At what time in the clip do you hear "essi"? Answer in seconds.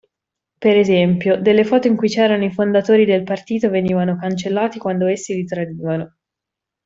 5.05-5.35